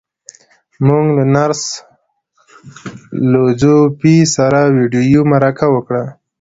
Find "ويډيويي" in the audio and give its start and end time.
4.75-5.21